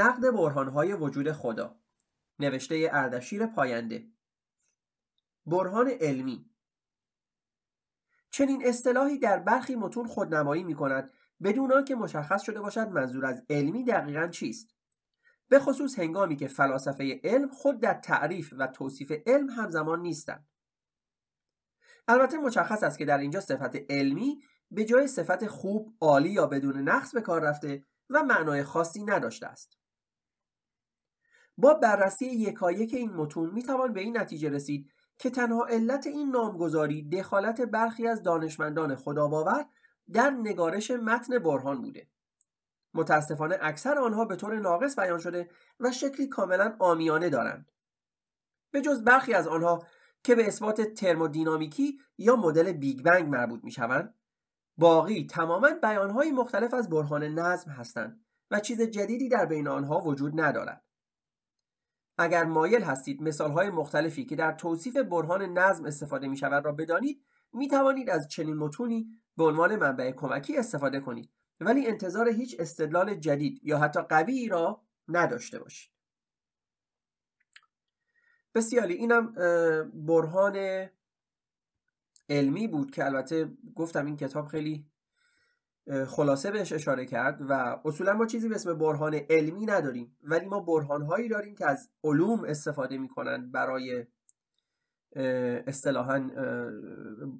نقد 0.00 0.30
برهانهای 0.30 0.92
وجود 0.92 1.32
خدا. 1.32 1.80
نوشته 2.38 2.88
اردشیر 2.92 3.46
پاینده. 3.46 4.06
برهان 5.46 5.90
علمی. 6.00 6.50
چنین 8.30 8.66
اصطلاحی 8.66 9.18
در 9.18 9.38
برخی 9.38 9.76
متون 9.76 10.06
خودنمایی 10.06 10.64
می 10.64 10.74
کند 10.74 11.12
بدون 11.42 11.72
آنکه 11.72 11.94
مشخص 11.94 12.42
شده 12.42 12.60
باشد 12.60 12.88
منظور 12.88 13.26
از 13.26 13.42
علمی 13.50 13.84
دقیقا 13.84 14.26
چیست. 14.26 14.74
به 15.48 15.58
خصوص 15.58 15.98
هنگامی 15.98 16.36
که 16.36 16.48
فلاسفه 16.48 17.20
علم 17.24 17.48
خود 17.48 17.80
در 17.80 17.94
تعریف 17.94 18.54
و 18.58 18.66
توصیف 18.66 19.12
علم 19.26 19.50
همزمان 19.50 20.00
نیستند. 20.00 20.48
البته 22.08 22.38
مشخص 22.38 22.82
است 22.82 22.98
که 22.98 23.04
در 23.04 23.18
اینجا 23.18 23.40
صفت 23.40 23.76
علمی 23.90 24.42
به 24.70 24.84
جای 24.84 25.06
صفت 25.06 25.46
خوب، 25.46 25.96
عالی 26.00 26.30
یا 26.30 26.46
بدون 26.46 26.88
نقص 26.88 27.14
به 27.14 27.20
کار 27.20 27.42
رفته 27.42 27.84
و 28.10 28.22
معنای 28.22 28.62
خاصی 28.62 29.04
نداشته 29.04 29.46
است. 29.46 29.79
با 31.60 31.74
بررسی 31.74 32.26
یکایک 32.26 32.94
این 32.94 33.12
متون 33.12 33.50
می‌توان 33.50 33.92
به 33.92 34.00
این 34.00 34.18
نتیجه 34.18 34.48
رسید 34.48 34.90
که 35.18 35.30
تنها 35.30 35.66
علت 35.66 36.06
این 36.06 36.30
نامگذاری 36.30 37.02
دخالت 37.02 37.60
برخی 37.60 38.06
از 38.06 38.22
دانشمندان 38.22 38.96
خداباور 38.96 39.66
در 40.12 40.30
نگارش 40.30 40.90
متن 40.90 41.38
برهان 41.38 41.82
بوده. 41.82 42.08
متاسفانه 42.94 43.58
اکثر 43.60 43.98
آنها 43.98 44.24
به 44.24 44.36
طور 44.36 44.58
ناقص 44.58 44.98
بیان 44.98 45.18
شده 45.18 45.50
و 45.80 45.92
شکلی 45.92 46.26
کاملا 46.26 46.76
آمیانه 46.78 47.28
دارند. 47.28 47.72
به 48.70 48.80
جز 48.80 49.04
برخی 49.04 49.34
از 49.34 49.48
آنها 49.48 49.86
که 50.24 50.34
به 50.34 50.46
اثبات 50.46 50.80
ترمودینامیکی 50.80 51.98
یا 52.18 52.36
مدل 52.36 52.72
بیگ 52.72 53.02
بنگ 53.02 53.28
مربوط 53.28 53.64
می 53.64 53.70
شوند 53.70 54.14
باقی 54.78 55.26
تماما 55.26 55.70
بیانهای 55.82 56.32
مختلف 56.32 56.74
از 56.74 56.88
برهان 56.88 57.24
نظم 57.24 57.70
هستند 57.70 58.24
و 58.50 58.60
چیز 58.60 58.82
جدیدی 58.82 59.28
در 59.28 59.46
بین 59.46 59.68
آنها 59.68 60.00
وجود 60.00 60.40
ندارد 60.40 60.84
اگر 62.20 62.44
مایل 62.44 62.82
هستید 62.82 63.22
مثالهای 63.22 63.70
مختلفی 63.70 64.24
که 64.24 64.36
در 64.36 64.52
توصیف 64.52 64.96
برهان 64.96 65.42
نظم 65.58 65.84
استفاده 65.84 66.28
می 66.28 66.36
شود 66.36 66.64
را 66.64 66.72
بدانید 66.72 67.24
می 67.52 67.68
توانید 67.68 68.10
از 68.10 68.28
چنین 68.28 68.56
متونی 68.56 69.06
به 69.36 69.44
عنوان 69.44 69.76
منبع 69.76 70.10
کمکی 70.10 70.56
استفاده 70.56 71.00
کنید. 71.00 71.30
ولی 71.60 71.86
انتظار 71.86 72.28
هیچ 72.28 72.56
استدلال 72.58 73.14
جدید 73.14 73.60
یا 73.62 73.78
حتی 73.78 74.00
قوی 74.00 74.48
را 74.48 74.82
نداشته 75.08 75.58
باشید. 75.58 75.92
بسیاری 78.54 78.94
اینم 78.94 79.32
برهان 79.94 80.86
علمی 82.28 82.68
بود 82.68 82.90
که 82.90 83.04
البته 83.04 83.50
گفتم 83.74 84.06
این 84.06 84.16
کتاب 84.16 84.46
خیلی 84.46 84.89
خلاصه 86.08 86.50
بهش 86.50 86.72
اشاره 86.72 87.06
کرد 87.06 87.40
و 87.48 87.80
اصولا 87.84 88.14
ما 88.14 88.26
چیزی 88.26 88.48
به 88.48 88.54
اسم 88.54 88.78
برهان 88.78 89.14
علمی 89.14 89.66
نداریم 89.66 90.16
ولی 90.22 90.46
ما 90.46 90.60
برهان 90.60 91.02
هایی 91.02 91.28
داریم 91.28 91.54
که 91.54 91.66
از 91.66 91.90
علوم 92.04 92.44
استفاده 92.44 92.98
می‌کنن 92.98 93.50
برای 93.50 94.06
اصطلاحا 95.66 96.30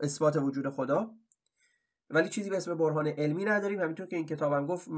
اثبات 0.00 0.36
وجود 0.36 0.68
خدا. 0.68 1.10
ولی 2.10 2.28
چیزی 2.28 2.50
به 2.50 2.56
اسم 2.56 2.74
برهان 2.74 3.06
علمی 3.06 3.44
نداریم. 3.44 3.80
همینطور 3.80 4.06
که 4.06 4.16
این 4.16 4.26
کتابم 4.26 4.66
گفت 4.66 4.88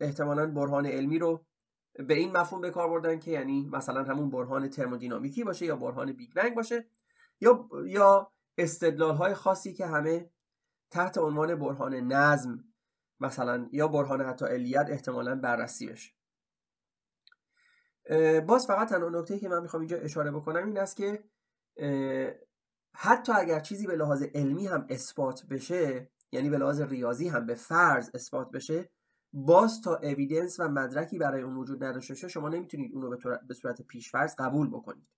احتمالا 0.00 0.46
برهان 0.46 0.86
علمی 0.86 1.18
رو 1.18 1.46
به 2.08 2.14
این 2.14 2.36
مفهوم 2.36 2.60
به 2.60 2.70
کار 2.70 2.88
بردن 2.88 3.18
که 3.18 3.30
یعنی 3.30 3.68
مثلا 3.72 4.04
همون 4.04 4.30
برهان 4.30 4.68
ترمودینامیکی 4.68 5.44
باشه 5.44 5.66
یا 5.66 5.76
برهان 5.76 6.12
بیگ 6.12 6.34
بنگ 6.34 6.54
باشه 6.54 6.88
یا 7.40 7.68
یا 7.86 8.32
استدلال 8.58 9.14
های 9.14 9.34
خاصی 9.34 9.72
که 9.72 9.86
همه 9.86 10.30
تحت 10.90 11.18
عنوان 11.18 11.54
برهان 11.54 11.94
نظم 11.94 12.64
مثلا 13.20 13.68
یا 13.72 13.88
برهان 13.88 14.20
حتی 14.20 14.44
علیت 14.44 14.86
احتمالا 14.90 15.34
بررسی 15.34 15.86
بشه. 15.86 16.12
باز 18.40 18.66
فقط 18.66 18.88
تنها 18.88 19.08
نکته 19.08 19.38
که 19.38 19.48
من 19.48 19.62
می‌خوام 19.62 19.80
اینجا 19.80 19.96
اشاره 19.96 20.30
بکنم 20.30 20.66
این 20.66 20.78
است 20.78 20.96
که 20.96 21.24
حتی 22.94 23.32
اگر 23.32 23.60
چیزی 23.60 23.86
به 23.86 23.96
لحاظ 23.96 24.22
علمی 24.22 24.66
هم 24.66 24.86
اثبات 24.88 25.46
بشه 25.46 26.10
یعنی 26.32 26.50
به 26.50 26.58
لحاظ 26.58 26.80
ریاضی 26.80 27.28
هم 27.28 27.46
به 27.46 27.54
فرض 27.54 28.10
اثبات 28.14 28.50
بشه 28.52 28.90
باز 29.32 29.80
تا 29.80 29.96
اویدنس 29.96 30.60
و 30.60 30.68
مدرکی 30.68 31.18
برای 31.18 31.42
اون 31.42 31.56
وجود 31.56 31.84
نداشته 31.84 32.14
باشه 32.14 32.28
شما 32.28 32.48
نمی‌تونید 32.48 32.94
اون 32.94 33.02
رو 33.02 33.18
به 33.48 33.54
صورت 33.54 33.82
پیشفرض 33.82 34.34
قبول 34.38 34.70
بکنید. 34.70 35.08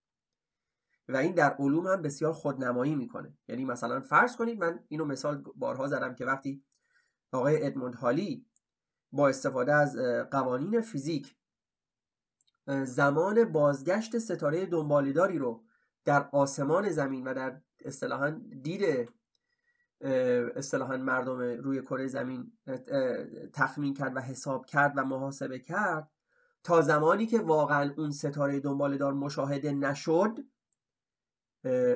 و 1.08 1.16
این 1.16 1.34
در 1.34 1.54
علوم 1.58 1.86
هم 1.86 2.02
بسیار 2.02 2.32
خودنمایی 2.32 2.94
می‌کنه. 2.94 3.38
یعنی 3.48 3.64
مثلا 3.64 4.00
فرض 4.00 4.36
کنید 4.36 4.58
من 4.58 4.84
اینو 4.88 5.04
مثال 5.04 5.44
بارها 5.56 5.86
زدم 5.86 6.14
که 6.14 6.24
وقتی 6.24 6.64
آقای 7.32 7.66
ادموند 7.66 7.94
هالی 7.94 8.46
با 9.12 9.28
استفاده 9.28 9.74
از 9.74 9.96
قوانین 10.30 10.80
فیزیک 10.80 11.36
زمان 12.84 13.44
بازگشت 13.44 14.18
ستاره 14.18 14.66
دنبالداری 14.66 15.38
رو 15.38 15.64
در 16.04 16.28
آسمان 16.32 16.90
زمین 16.90 17.26
و 17.26 17.34
در 17.34 17.60
اصطلاحا 17.84 18.30
دید 18.62 19.10
اصطلاحا 20.56 20.96
مردم 20.96 21.38
روی 21.38 21.82
کره 21.82 22.06
زمین 22.06 22.52
تخمین 23.52 23.94
کرد 23.94 24.16
و 24.16 24.20
حساب 24.20 24.66
کرد 24.66 24.92
و 24.96 25.04
محاسبه 25.04 25.58
کرد 25.58 26.10
تا 26.64 26.80
زمانی 26.80 27.26
که 27.26 27.38
واقعا 27.38 27.94
اون 27.96 28.10
ستاره 28.10 28.60
دنبالدار 28.60 29.12
مشاهده 29.12 29.72
نشد 29.72 30.38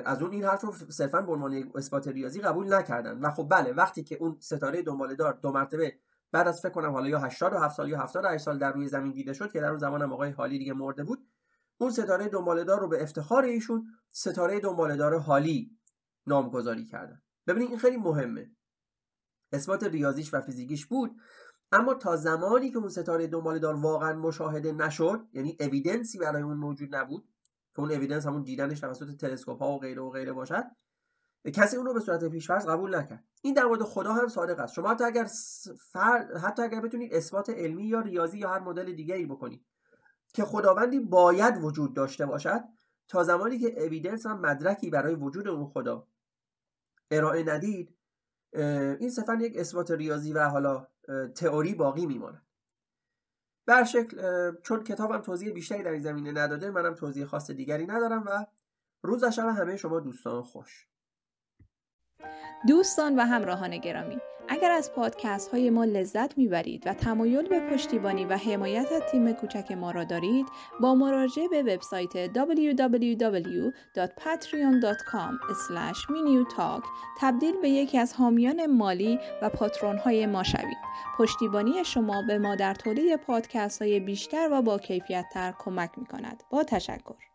از 0.05 0.21
اون 0.21 0.31
این 0.31 0.43
حرف 0.43 0.61
رو 0.61 0.71
صرفا 0.71 1.21
به 1.21 1.31
عنوان 1.31 1.71
اثبات 1.75 2.07
ریاضی 2.07 2.41
قبول 2.41 2.73
نکردن. 2.73 3.19
و 3.19 3.31
خب 3.31 3.47
بله 3.51 3.73
وقتی 3.73 4.03
که 4.03 4.15
اون 4.15 4.37
ستاره 4.39 4.81
دنبالدار 4.81 5.39
دو 5.41 5.51
مرتبه 5.51 5.99
بعد 6.31 6.47
از 6.47 6.61
فکر 6.61 6.71
کنم 6.71 6.91
حالا 6.91 7.09
یا 7.09 7.19
87 7.19 7.75
سال 7.75 7.89
یا 7.89 7.99
78 7.99 8.43
سال 8.43 8.57
در 8.57 8.73
روی 8.73 8.87
زمین 8.87 9.11
دیده 9.11 9.33
شد 9.33 9.51
که 9.51 9.59
در 9.59 9.69
اون 9.69 9.77
زمان 9.77 10.01
هم 10.01 10.13
آقای 10.13 10.29
حالی 10.29 10.57
دیگه 10.57 10.73
مرده 10.73 11.03
بود 11.03 11.27
اون 11.77 11.91
ستاره 11.91 12.27
دنبالدار 12.27 12.79
رو 12.79 12.87
به 12.87 13.03
افتخار 13.03 13.43
ایشون 13.43 13.85
ستاره 14.09 14.59
دنبالدار 14.59 15.19
حالی 15.19 15.77
نامگذاری 16.27 16.85
کردن. 16.85 17.21
ببینید 17.47 17.69
این 17.69 17.79
خیلی 17.79 17.97
مهمه. 17.97 18.51
اثبات 19.51 19.83
ریاضیش 19.83 20.33
و 20.33 20.41
فیزیکیش 20.41 20.85
بود 20.85 21.15
اما 21.71 21.93
تا 21.93 22.15
زمانی 22.15 22.71
که 22.71 22.77
اون 22.77 22.89
ستاره 22.89 23.27
دنبالدار 23.27 23.75
واقعا 23.75 24.13
مشاهده 24.13 24.71
نشد 24.71 25.27
یعنی 25.33 25.57
اویدنسی 25.59 26.17
برای 26.17 26.41
اون 26.41 26.57
موجود 26.57 26.95
نبود 26.95 27.27
که 27.75 27.79
اون 27.79 27.91
اویدنس 27.91 28.25
همون 28.25 28.43
دیدنش 28.43 28.79
توسط 28.79 29.15
تلسکوپ 29.15 29.59
ها 29.59 29.71
و 29.71 29.79
غیره 29.79 30.01
و 30.01 30.09
غیره 30.09 30.33
باشد 30.33 30.63
کسی 31.53 31.77
اون 31.77 31.85
رو 31.85 31.93
به 31.93 31.99
صورت 31.99 32.23
پیشفرض 32.23 32.65
قبول 32.65 32.95
نکرد. 32.95 33.23
این 33.41 33.53
در 33.53 33.65
مورد 33.65 33.83
خدا 33.83 34.13
هم 34.13 34.27
صادق 34.27 34.59
است. 34.59 34.73
شما 34.73 34.89
حتی 34.89 35.03
اگر 35.03 35.27
فر... 35.91 36.37
حتی 36.37 36.61
اگر 36.61 36.81
بتونید 36.81 37.13
اثبات 37.13 37.49
علمی 37.49 37.83
یا 37.83 37.99
ریاضی 37.99 38.37
یا 38.37 38.49
هر 38.49 38.59
مدل 38.59 38.93
دیگری 38.93 39.25
بکنید 39.25 39.65
که 40.33 40.45
خداوندی 40.45 40.99
باید 40.99 41.63
وجود 41.63 41.95
داشته 41.95 42.25
باشد 42.25 42.63
تا 43.07 43.23
زمانی 43.23 43.59
که 43.59 43.83
اویدنس 43.83 44.25
هم 44.25 44.41
مدرکی 44.41 44.89
برای 44.89 45.15
وجود 45.15 45.47
اون 45.47 45.65
خدا 45.65 46.07
ارائه 47.11 47.43
ندید 47.43 47.97
این 48.99 49.09
صرفا 49.09 49.33
یک 49.33 49.57
اثبات 49.57 49.91
ریاضی 49.91 50.33
و 50.33 50.49
حالا 50.49 50.87
تئوری 51.35 51.73
باقی 51.73 52.05
میماند. 52.05 52.45
بر 53.65 53.83
شکل 53.83 54.17
چون 54.63 54.83
کتابم 54.83 55.21
توضیح 55.21 55.53
بیشتری 55.53 55.83
در 55.83 55.91
این 55.91 56.01
زمینه 56.01 56.31
نداده 56.31 56.71
منم 56.71 56.95
توضیح 56.95 57.25
خاص 57.25 57.51
دیگری 57.51 57.87
ندارم 57.87 58.23
و 58.27 58.45
روز 59.01 59.25
شب 59.25 59.47
همه 59.47 59.77
شما 59.77 59.99
دوستان 59.99 60.43
خوش. 60.43 60.87
دوستان 62.67 63.15
و 63.15 63.21
همراهان 63.21 63.77
گرامی 63.77 64.17
اگر 64.47 64.71
از 64.71 64.93
پادکست 64.93 65.51
های 65.51 65.69
ما 65.69 65.85
لذت 65.85 66.37
می‌برید 66.37 66.87
و 66.87 66.93
تمایل 66.93 67.47
به 67.47 67.59
پشتیبانی 67.59 68.25
و 68.25 68.37
حمایت 68.37 68.91
از 68.91 69.01
تیم 69.11 69.33
کوچک 69.33 69.71
ما 69.71 69.91
را 69.91 70.03
دارید 70.03 70.45
با 70.79 70.95
مراجعه 70.95 71.47
به 71.47 71.63
وبسایت 71.63 72.33
www.patreon.com 72.33 73.75
talk 76.57 76.83
تبدیل 77.19 77.61
به 77.61 77.69
یکی 77.69 77.97
از 77.97 78.13
حامیان 78.13 78.65
مالی 78.65 79.19
و 79.41 79.49
patron 79.49 79.97
های 79.97 80.25
ما 80.25 80.43
شوید. 80.43 80.77
پشتیبانی 81.17 81.83
شما 81.85 82.21
به 82.27 82.37
ما 82.37 82.55
در 82.55 82.73
تولید 82.73 83.15
پادکست 83.15 83.81
های 83.81 83.99
بیشتر 83.99 84.49
و 84.51 84.61
با 84.61 84.77
کیفیت 84.77 85.25
تر 85.33 85.53
کمک 85.59 85.89
می 85.97 86.05
کند 86.05 86.43
با 86.49 86.63
تشکر. 86.63 87.34